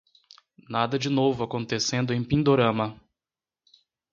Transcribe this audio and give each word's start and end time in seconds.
Nada 0.67 0.97
de 0.97 1.09
novo 1.11 1.43
acontecendo 1.43 2.11
em 2.11 2.23
Pindorama 2.23 2.99